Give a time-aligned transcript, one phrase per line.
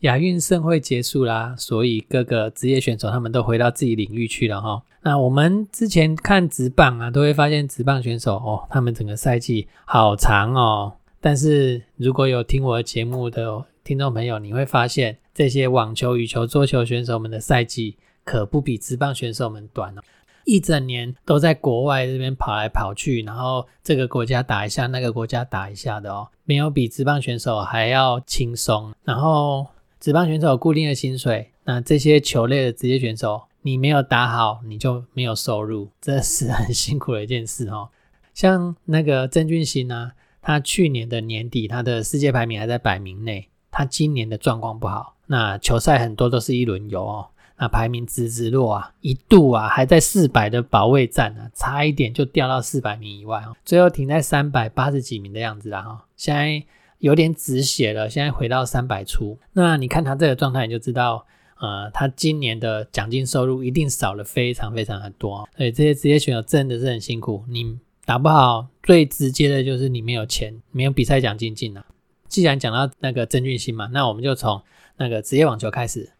[0.00, 4.82] 亚运盛会结束啦，所以各个职业选手他们都回到自己领域去了哈。
[5.02, 10.92] 那我们之前看职棒啊，都会发现职棒选手哦，他们整个赛季好长哦。
[11.20, 20.02] 但是如果有听我节目的听众朋友，你会发现这些网球、羽球、桌球选手们的赛季可不比职棒选手们短哦。
[20.44, 28.92] 一整年都在国外这边跑来跑去，然后这个国家打一下，那个国家打一下的哦，没有比职棒选手还要轻松。
[29.04, 29.66] 然后
[30.00, 37.90] 职棒选手有固定的薪水，那这些球类的职业选手，你没有打好，你就没有收入，这是很辛苦的一件事哦。
[38.32, 47.28] 像那个郑俊兴啊，他去年的年底他的世界排名还在百名内，他今年的状况不好，那球赛很多都是一轮游哦。
[47.58, 56.64] 那排名直直落啊，一度啊还在四百的保卫战啊，差一点就掉到四百名以外哦，最后停在三百八十几名的样子啦哈，现在
[57.00, 59.38] 有点止血了，现在回到三百出。
[59.52, 61.26] 那你看他这个状态，你就知道，
[61.58, 67.42] 呃，他今年的奖金收入一定少了非常非常的多，所以这些职业选手真的是很辛苦。
[67.48, 71.84] 你打不好，最直接的就是你没有钱，没有比赛奖金进啊。
[72.28, 74.62] 既然讲到那个曾俊欣嘛，那我们就从
[74.96, 76.10] 那个职业网球开始。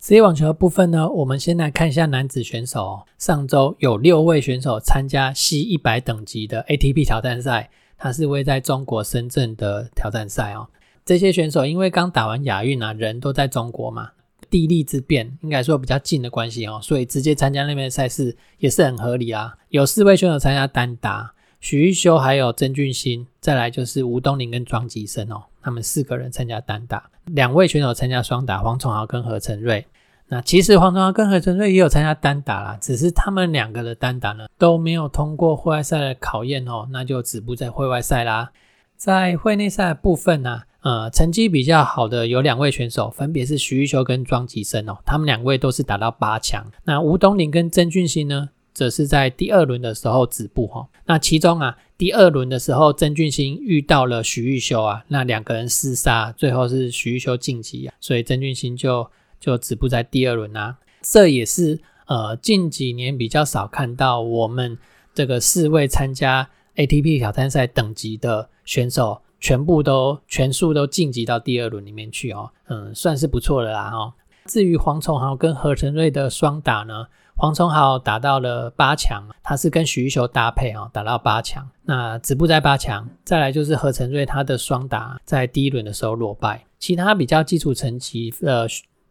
[0.00, 3.02] 职业网球的部分呢，我们先来看一下男子选手。
[3.18, 10.68] 上周有六位选手参加 C 一百等级的 ATP 挑战赛，它是位在中国深圳的挑战赛哦。
[11.04, 14.12] 这些选手因为刚打完亚运啊，人都在中国嘛，
[14.48, 19.58] 地利之便，应该说比较近的关系哦，所以直接参加那边的赛事也是很合理啊。
[19.68, 25.42] 有四位选手参加单打，许玉修还有曾俊欣，再来就是吴东林跟庄吉生哦。
[25.62, 29.86] 他们四个人参加单打，两位选手参加双打，黄崇豪跟何成瑞。
[30.28, 38.52] 那其实黄崇豪跟何成瑞也有参加单打啦，只是他们两个的单打呢都没有通过户外赛的考验哦，那就止步在户外赛啦。
[38.96, 46.70] 在会内赛的部分呢，呃，成绩比较好的有两位选手，分别是徐玉修跟庄吉生哦，他们两位都是打到八强。
[46.84, 48.50] 那吴东林跟曾俊熙呢？
[48.72, 60.78] 则是在第二轮的时候止步哈，那其中啊，第二轮的时候，曾俊欣遇到了许玉修啊，那两个人厮杀，最后是许玉修晋级啊，所以曾俊欣就就止步在第二轮啊。
[61.02, 64.78] 这也是呃近几年比较少看到我们
[65.12, 74.14] 这个四位参加 ATP 挑战赛等级的选手，全部都全数都晋级到第二轮里面去哦，嗯，算是不错的啦哦。
[74.46, 77.06] 至于黄崇豪跟何成瑞的双打呢？
[77.36, 81.66] 黄崇豪打到了八强，他是跟许玉修搭配啊，打到八强。
[81.84, 86.64] 那止步在八强，再来就是何成瑞，他的双打在第一轮的时候落败。
[86.78, 88.66] 其他比较基础层级的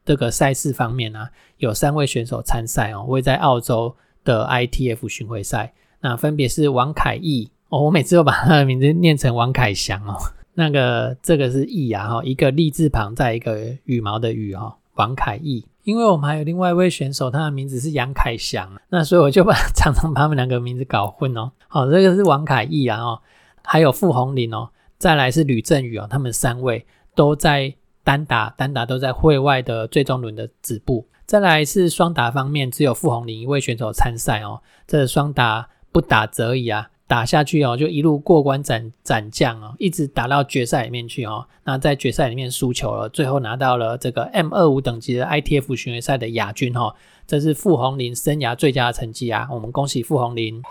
[0.05, 5.73] 这个赛事方面呢，有三位选手参赛哦，会在澳洲的 ITF 巡回赛。
[6.01, 10.15] 那分别是王凯毅哦，我每次都把他的名字念成王凯翔哦。
[10.53, 15.65] 那个这个是毅啊哈，一个立字旁，在一个羽毛的羽哦，王凯毅。
[15.89, 21.51] 因为我们还有另外一位选手，他的名字是杨凯翔，那所以我就把 常常把他们两个名字搞混哦。
[21.67, 23.21] 好，这个是王凯毅啊，哦，
[23.63, 26.85] 还有傅红林哦，再来是吕振宇哦，他们三位
[27.15, 27.73] 都在
[28.03, 31.07] 单打，单打都在会外的最终轮的止步。
[31.25, 36.89] 再来是双打方面，只有傅红林一位选手参赛哦，这双打不打则已啊。
[37.09, 41.43] 打下去哦，就一路过关斩斩将哦，一直打到决赛里面去哦。
[41.63, 46.93] 那在决赛里面输球了，最后拿到了这个 M 二五等级的 ITF 巡回赛的亚军哦。
[47.25, 50.61] 这是傅红林生涯最佳的成绩啊，我们恭喜傅红林。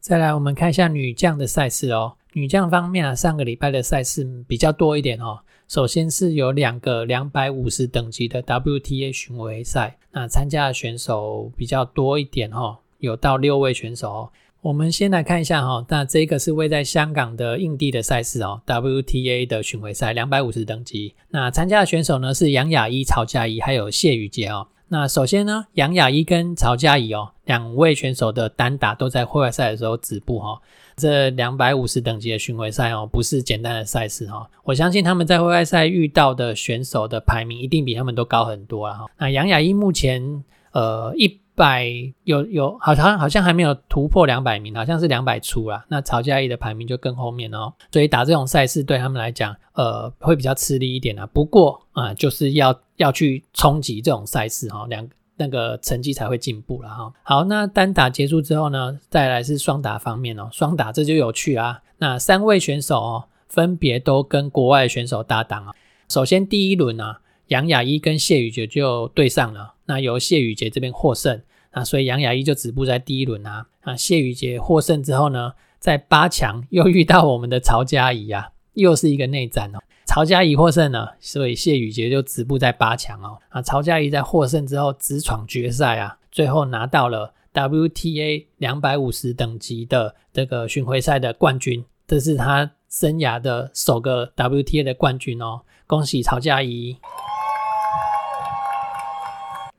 [0.00, 2.14] 再来，我们看一下女将的赛事哦。
[2.32, 5.40] 女将方面啊，上个礼拜的赛事比较多一点哦。
[5.66, 12.78] 首先是有两个两百五十等级的 WTA 巡回赛，那参加的选手比较多一点哦。
[12.98, 14.30] 有到六位选手哦，
[14.60, 24.66] 我们先来看一下哈，那这个是位在香港的印地的赛事哦，WTA 的巡回赛两百五十等级，那参加的选手呢是杨雅一、曹佳怡还有谢宇杰哦。
[24.88, 30.60] 那首先呢，杨雅一跟曹佳怡哦，两位选手的单打都在户外赛的时候止步哈。
[30.96, 39.02] 这两百五十等级的巡回赛哦，不是简单的赛事哈，我相信他们在户外赛遇到的选手的排名一定比他们都高很多啊。
[39.18, 40.42] 那杨雅一目前
[40.72, 41.38] 呃一。
[41.58, 41.84] 百
[42.22, 45.84] 有有，好像好像还没有突破两百名，好像是两百出啦。
[45.88, 51.26] 那曹嘉怡的排名就更后面哦，所以打这种赛事对他们来讲，呃，会比较吃力一点啊。
[51.32, 55.06] 不过啊，就是要要去冲击这种赛事哈，两
[55.36, 57.12] 那个成绩才会进步了哈。
[57.24, 61.82] 好，那单打结束之后呢，再来是双打方面哦，双打这就有趣啊。
[61.98, 65.74] 那三位选手哦，分别都跟国外选手搭档啊。
[66.08, 67.20] 首先第一轮啊。
[67.48, 71.40] 杨雅一跟谢宇杰就对上了，那由谢宇杰这边获胜，
[71.72, 73.66] 那所以杨雅一就止步在第一轮啊。
[73.84, 79.78] 那谢宇杰获胜之后呢，在八强又遇到我们的曹嘉怡啊，又是一个内战哦。
[80.06, 83.38] 曹嘉怡获胜了，所以谢宇杰就止步在八强哦。
[83.50, 96.96] 啊，曹嘉怡在获胜之后直闯决赛啊，最后拿到了 WTA 两百五十等级的这个巡回赛的冠军，这是他生涯的首个 WTA 的冠军哦，恭喜曹嘉怡。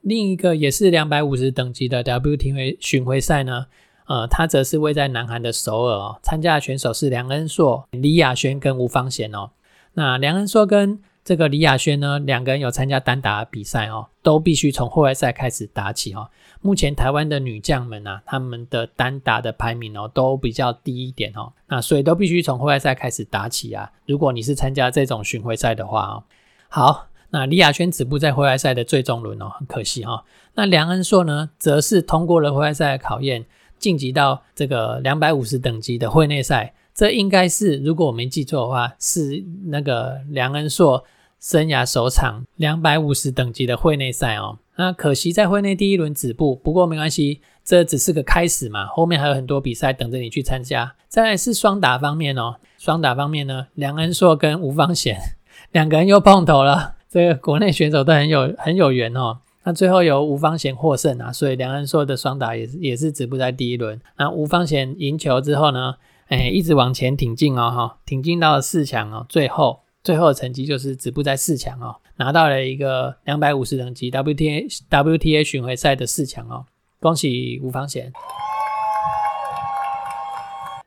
[0.01, 3.66] 另一个也是两百五十等级的 WTA 巡回赛呢，
[4.07, 6.19] 呃，它则是位在南韩的首尔哦。
[6.24, 9.51] 参加的选手是梁恩硕、李雅轩跟吴芳贤哦。
[9.94, 16.30] 那梁恩硕跟这个李雅轩呢，两个人有参加单打比赛哦，都必须从户外赛开始打起哦。
[16.62, 23.92] 目前台湾的女将们啊，他们的单打的排名哦都比较低一点哦，那所以都必须从户外赛开始打起啊。
[24.06, 26.24] 如果你是参加这种巡回赛的话哦，
[26.69, 27.09] 好。
[27.31, 30.24] 那李亚轩止步在户外赛的最终轮哦，很可惜哈。
[30.56, 33.46] 那梁恩硕呢，则是通过了户外赛的考验，
[33.78, 36.74] 晋级到这个两百五十等级的会内赛。
[36.94, 41.04] 这应该是，如果我没记错的话，是那个梁恩硕
[41.40, 44.58] 生涯首场两百五十等级的会内赛哦。
[44.76, 50.96] 那可惜在会内第一轮止步，不过没关系，这只是个开始嘛，后面还有很多比赛等着你去参加。
[51.08, 55.18] 再来是双打方面哦，双打方面呢，梁恩硕跟吴芳贤
[55.72, 56.96] 两个人又碰头了。
[57.10, 59.40] 这个国内选手都很有很有缘哦。
[59.64, 64.00] 那最后由吴方贤获胜啊，所以梁恩硕的双打也是也是止步在第一轮。
[64.18, 65.96] 那吴方贤赢球之后呢，
[66.28, 69.26] 哎，一直往前挺进哦，哈，挺进到了四强哦。
[69.28, 76.66] 最后最后的成绩就是止步在四强哦，拿到了一个两百五十等级 WTA WTA 巡回赛的四强哦，
[77.00, 78.14] 恭喜吴方贤。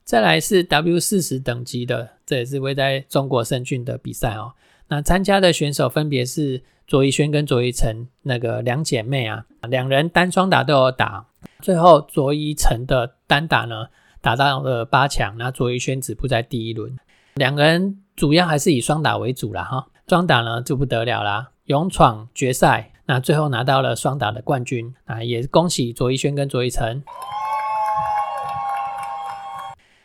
[0.05, 4.53] 再来是 W 四十等级的，这也是位在中国深圳的比赛哦。
[4.93, 11.25] 那参加的选手分别是卓一萱跟卓一晨那个两姐妹啊，两人单双打都有打，
[11.63, 13.87] 最后卓一晨的单打呢
[14.21, 16.95] 打到了八强，那卓一萱止步在第一轮。
[17.37, 27.03] 两个人主要还是以双打为主啦，哈，双打呢就不得了啦，勇闯决赛，那最后拿到了双打的冠军啊，也恭喜卓一萱跟卓一晨。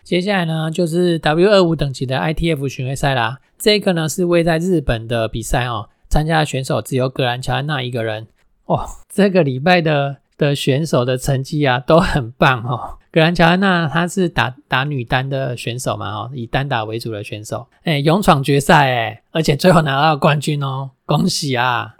[0.07, 3.39] 接下来呢，就是 W 二五等级的 ITF 巡回赛啦。
[3.57, 8.25] 这个呢是位在日本的比赛哦，参加的选手只有格兰乔安娜一个人
[8.67, 8.87] 哦。
[9.09, 12.99] 这个礼拜的的选手的成绩啊都很棒哦。
[13.11, 21.95] 格兰乔安娜她是打打女单的选手嘛哦，以单打为主的选手，哎，勇闯决赛哎，而且最后拿到冠军哦，恭喜啊！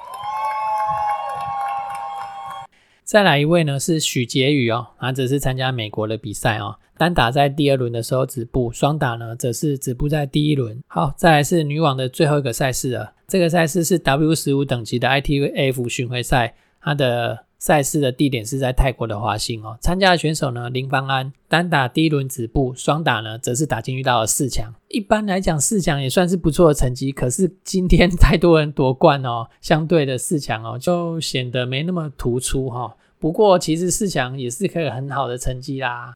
[3.04, 10.82] 再来一位呢是许婕妤哦，她只是参加美国的比赛哦，单打在第二轮的时候止步，双打呢则是止步在第一轮。
[10.88, 19.78] 好，再来是女网的最后一个赛事了，这个赛事是 W 十五等级的 ITF 巡回赛，它的赛事的地点是在泰国的华兴哦。
[19.82, 24.74] 参加的选手呢林芳安，单打第一轮止步，双打呢则是打进遇到了四强。
[24.90, 32.96] 一般来讲四强也算是不错的成绩，可是今天 太多人夺冠哦，相对的四强哦就显得没那么突出哈。
[33.20, 36.14] 不过其实四强也是可以很好的成绩啦。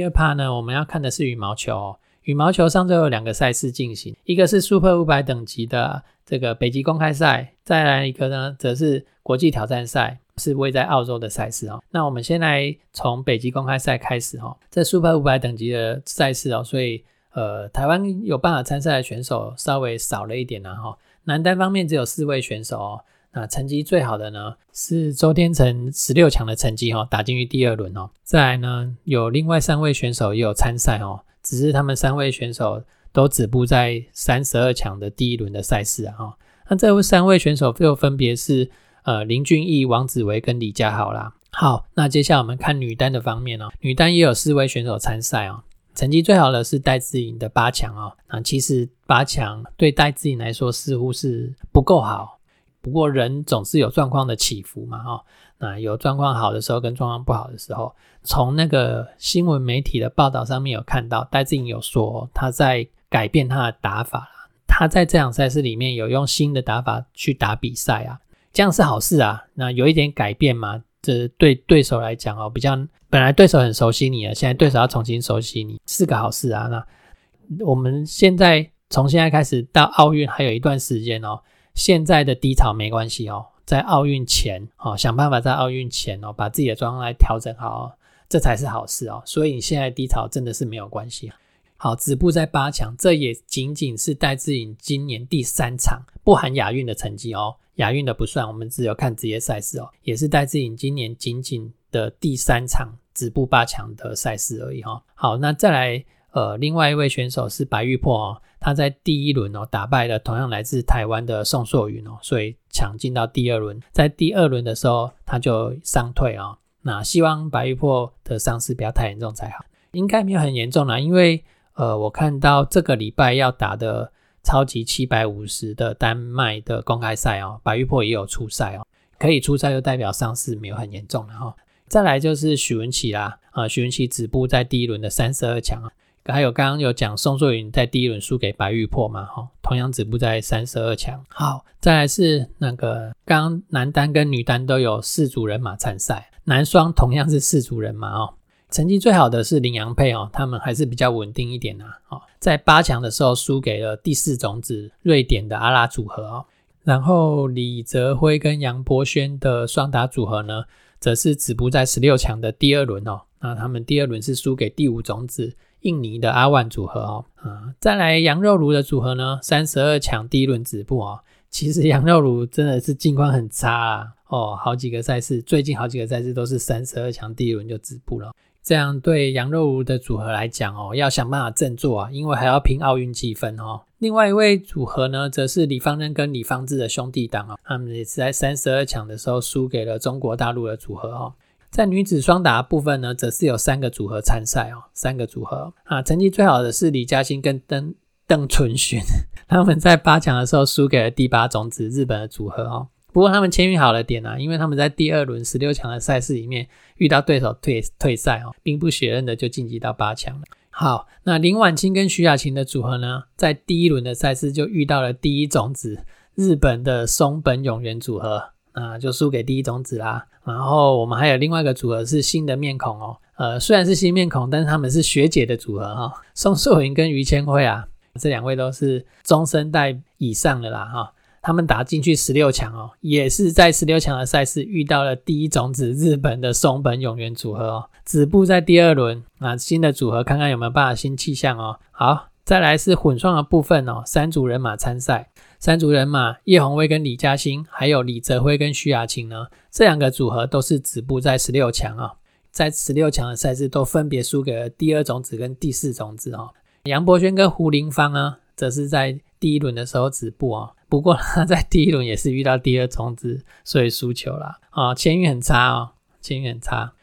[0.00, 1.94] 第二趴呢，我们要看的是羽毛球。
[2.22, 11.82] 羽毛球上周有两个赛事进行，一个是 Super 五百等级的这个北极公开赛，再来一个呢，则是国际挑战赛，是位在澳洲的赛事哦。
[11.90, 14.56] 那我们先来从北极公开赛开始哦。
[14.70, 17.04] 这 Super 五百等级的赛事哦，所以
[17.34, 20.96] 呃，台湾有办法参赛的选手稍微少了一点呢哈。
[21.24, 23.04] 男单方面只有四位选手哦。
[23.32, 28.10] 那成绩最好的呢是周天成十六强的成绩哈，打进去第二轮哦。
[28.22, 32.82] 再来呢有另外三位选手也有参赛哦，只是他们三位选手
[33.12, 36.38] 都止步在三十二强的第一轮的赛事啊哈。
[36.68, 38.70] 那这三位选手又分别是
[39.04, 41.34] 呃林俊逸、王子维跟李佳豪啦。
[41.52, 45.62] 好，那接下来我们看女单的方面哦，女单也有四位选手参赛哦。
[45.94, 48.12] 成绩最好的是戴资颖的八强哦。
[48.28, 52.38] 那其实八强对戴资颖来说似乎是不够好，
[52.80, 55.22] 不过人总是有状况的起伏嘛，哈。
[55.58, 64.26] 那有状况好的时候跟状况不好的时候，从那个新闻媒体的报道上面有看到，戴资颖有说他在改变他的打法
[64.66, 68.18] 他在这场赛事里面有用新的打法去打比赛啊，
[68.52, 69.44] 这样是好事啊。
[69.52, 72.74] 那有一点改变嘛，这对对手来讲哦，比较
[73.10, 76.68] 本来对手很熟悉你了，现在对手要重新熟悉你，是个好事啊。
[76.68, 81.40] 那我们现在从现在开始到奥运还有一段时间哦，
[81.74, 83.46] 现在的低潮没关系哦。
[83.64, 87.92] 在奥运前哦，想办法在奥运前哦，把自己的状态调整好，哦
[88.28, 89.22] 这才是好事哦。
[89.24, 91.30] 所以你现在低潮真的是没有关系。
[91.76, 105.02] 好，止步在八强，这也仅仅是戴志颖今年第三场不含亚运的成绩哦，亚运的不算，我们只有看职业赛事哦，也是戴志颖今年仅仅的第三场止步八强的赛事而已哈。
[105.14, 106.04] 好，那再来。
[106.32, 113.80] 呃，另外一位选手是白玉珀哦，他在第一轮哦打败了同样来自台湾的宋硕云哦，所以抢进到第二轮。
[113.90, 116.58] 在第二轮的时候，他就伤退哦。
[116.82, 121.42] 那希望白玉珀的伤势不要太严重才好，应该没有很严重啦，因为
[121.74, 124.12] 呃，我看到这个礼拜要打的
[124.42, 128.86] 超级七百五十的丹麦的公开赛哦，白玉珀也有出赛哦，
[129.18, 131.56] 可以出赛就代表伤势没有很严重了哈。
[131.88, 135.90] 再来就是许文琪啦，啊，许文琪止步在第一轮的三十二强啊。
[136.24, 141.24] 还有刚刚有讲宋硕云在第一轮输给白玉珀嘛，哈，同样止步在三十二强。
[141.28, 148.34] 好，再来是那个刚刚男单跟女单都有四组人马参赛，男双同样是四组人马哦。
[148.70, 151.86] 成绩最好的是林洋配哦，他们还是比较稳定一点呐。
[152.08, 156.44] 哦，在八强的时候输给了第四种子瑞典的阿拉组合哦。
[156.84, 160.64] 然后李泽辉跟杨博轩的双打组合呢，
[161.00, 163.22] 则是止步在十六强的第二轮哦。
[163.40, 165.54] 那他们第二轮是输给第五种子。
[165.82, 171.20] 印尼的阿万组合哦，啊，再来羊肉炉的组合呢，三十二强第一轮止步哦。
[171.48, 178.30] 其实羊肉炉真的是境况很差啊，哦，好几个赛事，最近好几个赛事都是三十二强第一轮就止步了。
[178.62, 183.80] 这样对羊肉炉的组合来讲哦，要想办法振作啊，因为还要拼奥运积分哦。
[184.00, 191.32] 另外一位组合呢，则是李方任跟李方志的兄弟档哦，他们也是在三十二强的时候输给了中国大陆的组合哦。
[191.70, 197.94] 在女子双打部分呢，则是有三个组合参赛哦，三个组合啊，成绩最好的是李嘉欣跟邓
[198.26, 198.98] 邓淳勋，
[199.46, 202.88] 他们在八强的时候输给了第八种子日本的组合哦。
[203.12, 210.42] 不过他们签运好了点啊，因为他们在第二轮十六强的赛事里面遇到对手退退赛哦，兵不血刃的就晋级到八强了。
[210.70, 218.50] 好，那林婉清跟徐雅琴的组合呢，在第一轮的赛事就遇到了第一种子日本的松本永元组合。
[218.72, 220.26] 啊，就输给第一种子啦。
[220.44, 226.12] 然后我们还有另外一个组合是新的面孔哦，呃，虽然是新面孔，但是他们是学姐的组合哈。
[226.34, 227.86] 宋素云跟于千惠啊，
[228.18, 231.12] 这两位都是中生代以上的啦哈。
[231.42, 239.22] 他们打进去十六强哦，也是在十六强的赛事遇到了第一种子日本的松本永元组合哦，止步在第二轮。
[239.38, 241.78] 啊，新的组合看看有没有办法新气象哦。
[241.92, 245.30] 好，再来是混双的部分哦，三组人马参赛。
[245.60, 252.14] 三组人马叶红威跟李嘉欣，还有李泽辉跟徐雅琴呢，这两个组合都是止步在十六强啊，
[252.50, 256.50] 在十六强的赛事都分别输给了第二种子跟第四种子哦。
[256.86, 265.90] 杨博轩跟胡林芳呢，则是在第一轮的时候止步哦，不过他在第一轮也是遇到第二种子，所以输球了啊，签运很差哦，
[266.20, 266.94] 签运很差。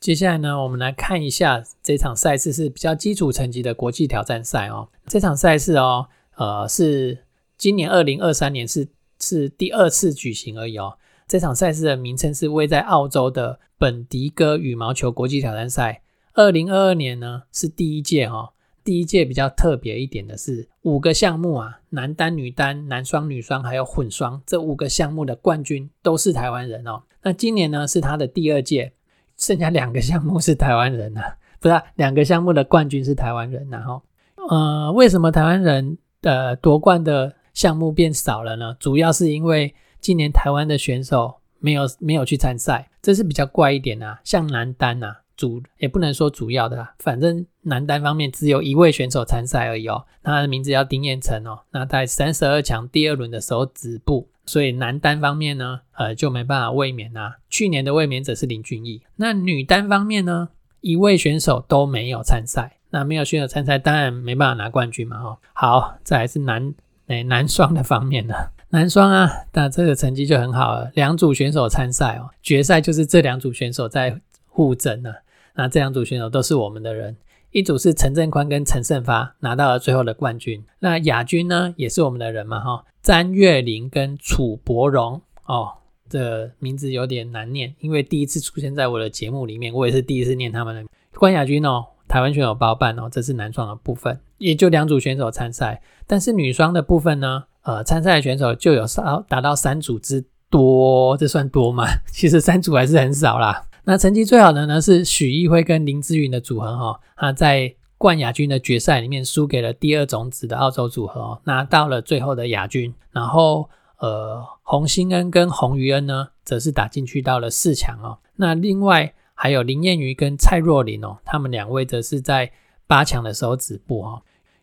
[0.00, 7.26] 接下来呢，我们来看一下这场赛事是比较基础层级的国际挑战赛哦，这场赛事哦，呃是。
[7.58, 8.88] 今年二零二三年是
[9.20, 10.96] 是第二次举行而已哦。
[11.28, 16.00] 这场赛事的名称是位在澳洲的本迪戈羽毛球国际挑战赛。
[16.32, 27.02] 二零二二年呢是第一届哈，第一届比较特别一点的是五个项目啊，男单、女单、男双、女双还有混双这五个项目的冠军都是台湾人哦。
[27.22, 28.94] 那今年呢是他的第二届，
[29.40, 34.00] 剩下两个项目是台湾人啊， 不是两个项目的冠军是台湾人，然后
[34.48, 37.34] 呃，为什么台湾人的夺冠的？
[37.52, 44.20] 项目变少了呢，主要是因为今年台湾的选手没有没有去参赛，这是比较怪一点啊。
[44.22, 51.58] 像男单啊，主也不能说主要的，反正男单方面只有一位选手参赛而已哦，他的名字叫丁彦成哦。
[51.72, 57.36] 那在三十二强第二轮的时候止步，所以男单方面呢，呃就没办法卫冕啊。
[57.48, 59.00] 去年的卫冕者是林俊逸。
[59.14, 60.48] 那女单方面呢，
[60.80, 65.22] 一位选手都没有参赛，那没有选手参赛，当然没办法拿冠军嘛。
[65.22, 66.74] 哦，好，再来是男。
[67.06, 68.34] 哎，男双的方面呢？
[68.70, 70.90] 男双啊，那这个成绩就很好了。
[70.94, 75.12] 两组选手参赛哦，决赛就是这两组选手在互争呢。
[75.54, 77.16] 那这两组选手都是我们的人，
[77.52, 80.64] 一组是陈振宽跟陈胜发拿到了最后的冠军。
[80.78, 85.68] 那亚军呢，也是我们的人嘛哈，詹月玲跟楚博荣哦，
[86.08, 90.84] 这名字有点难念，因为第一次出现在我的节目里面，我也是第一次念他们的
[91.18, 91.86] 冠亚军哦。
[92.08, 95.80] 台湾选手包办哦，这是男双的部分，也就两组选手参赛。
[96.08, 101.86] 但是女双的部分呢，呃，参赛的选手就有三达到三组之多，这算多吗？
[102.10, 103.68] 其实三组还是很少啦。
[103.84, 112.94] 那成绩最好的呢是许艺辉跟林之云的组合哈，他在冠亚军的决赛里面输给了第二种子的澳洲组合哦，拿到了最后的亚军。
[113.10, 113.68] 然后
[113.98, 118.18] 呃，洪兴恩跟洪于恩呢，则是打进去到了四强哦。
[118.36, 119.14] 那另外。
[119.42, 122.52] 还有林燕瑜跟蔡若琳哦，他们两位则是在
[122.86, 124.20] 八强的时候止步哈。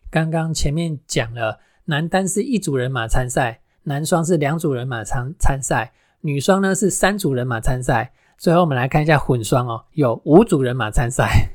[0.08, 8.12] 刚刚前面讲了，男单是一组人马参赛，男双是两组人马参参赛，女双呢是三组人马参赛。
[8.38, 11.50] 最后我们来看一下混双哦，有五组人马参赛，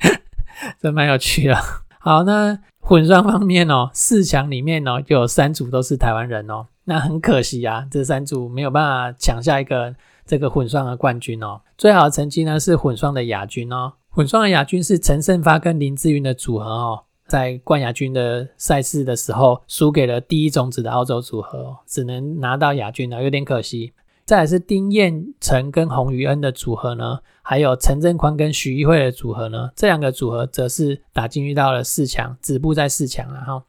[0.82, 1.56] 这蛮有趣的。
[2.00, 9.94] 好，那混双方面哦，四强里面哦有三组都是台湾人哦，那很可惜啊，这三组没有办法抢下一个。
[10.26, 13.92] 这个混双的冠军哦，最好的成绩呢是混双的亚军哦。
[14.08, 23.92] 混双的亚军是陈胜发跟林志云的组合哦，在冠亚军的赛事的时候输给了第一种子的澳洲组合，只能拿到亚军了，有点可惜。
[24.24, 33.62] 再来是丁彦成跟洪于恩的组合呢，还有陈振宽跟徐艺慧的组合呢，这两个组合则是打进遇到了四强，止步在四强了哈。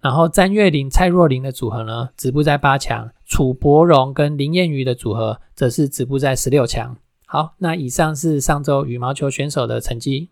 [0.00, 6.94] 然后詹月玲、蔡若琳的组合呢，止步在八强；楚博荣跟林燕瑜的组合则是止步在十六强。
[7.24, 10.28] 好，那以上是上周羽毛球选手的成绩。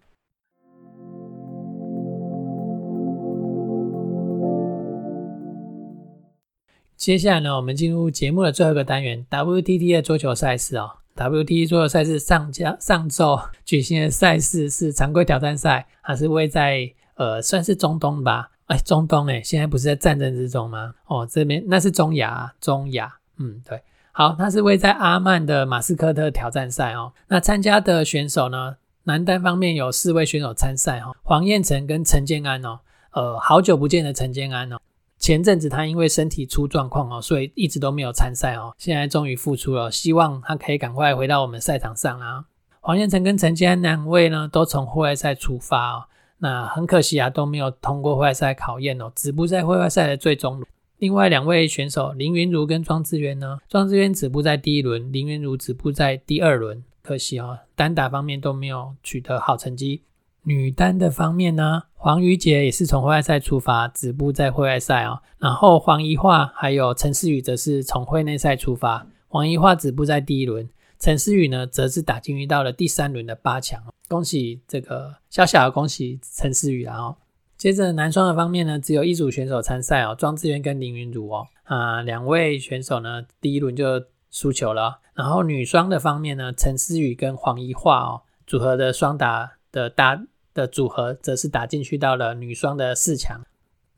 [7.02, 10.88] 接下来呢，我们进入节目的最后一个单元 ——WTT 的桌球赛事哦。
[11.16, 18.50] WTT 桌球赛事上家上周举行的赛事是常规挑战赛，它是位在呃，算是中东吧。
[18.66, 20.94] 哎，中东哎，现在不是在战争之中吗？
[21.08, 23.82] 哦，这边那是中亚，中亚，嗯，对，
[24.12, 27.12] 好，它是位在阿曼的马斯克特挑战赛哦。
[27.26, 32.78] 那参加的选手呢，男单方面有四位选手参赛哈，黄彦成跟陈建安哦，
[33.10, 34.78] 呃，好久不见的陈建安哦，
[35.22, 42.44] 前阵子他因为身体出状况哦，所以一直都没有参赛哦，现在终于复出了，希望他可以赶快回到我们赛场上啊。
[42.80, 46.04] 黄彦成跟陈建安两位呢，都从户外赛出发哦。
[46.38, 50.60] 那很可惜啊，都没有通过外赛考验哦，止步在户外赛的最终。
[50.98, 60.02] 另外两位选手林云如跟庄智渊呢，庄智渊止步在第一轮，林云如止步在第二轮，可惜哦，单打方面都没有取得好成绩。
[60.44, 65.20] 女单的方面呢，黄瑜杰也是从户外赛出发，止步在户外赛哦。
[65.38, 70.68] 然后黄怡桦还有陈思雨则是从会内赛出发，黄怡桦止步在第一轮。
[70.98, 76.96] 陈思雨呢，则是打进遇到了第三轮的八强，恭喜这个小小的恭喜陈思雨啊！
[76.96, 77.16] 哦，
[77.56, 85.00] 接着男双的方面呢，只有一组选手参赛哦，庄智渊跟林云儒哦，啊，两位选手呢，第一轮就输球了。
[85.14, 90.22] 然后女双的方面呢，陈思雨跟黄怡桦哦，组合的双打的搭
[90.54, 93.42] 的组合，则是打进去到了女双的四强。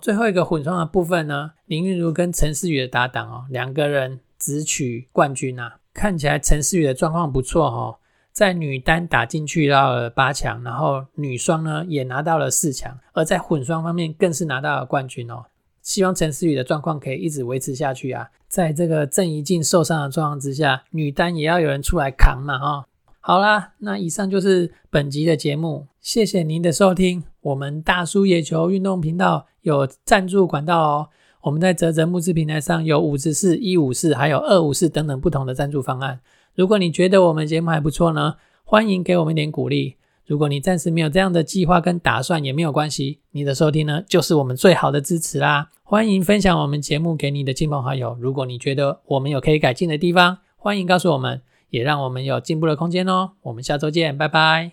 [0.00, 5.76] 最后一个混双的部分呢，林云儒跟陈思雨的搭档哦，两个人只取冠军啊。
[5.94, 7.98] 看起来陈思雨的状况不错哈，
[8.32, 15.44] 在女单打进去到了八强，然后女双呢也拿到了四强，而在混双方面更是拿到了冠军哦。
[15.80, 22.86] 希望陈思雨的状况可以一直维持下去啊，在这个郑怡静受伤的状况之下，女单也要有人出来扛嘛哈。
[23.26, 27.24] 好啦，那以上就是本集的节目，谢谢您的收听。
[27.40, 31.08] 我们大叔野球运动频道有赞助管道哦。
[31.44, 36.20] 我们在泽泽募资平台上有五十四、一五四，还有二五四等等不同的赞助方案。
[36.54, 39.96] 如果你觉得我们节目还不错呢，欢迎给我们一点鼓励。
[40.26, 45.70] 如果你暂时没有这样的计划跟打算，也没有关系，你的收听呢就是我们最好的支持啦。
[45.82, 48.18] 欢迎分享我们节目给你的亲朋好友。
[48.20, 51.40] 如果你觉得我们有可以改进的地方，欢迎告诉我们，
[51.74, 53.32] 也让我们有进步的空间哦。
[53.42, 54.72] 我们下周见拜拜。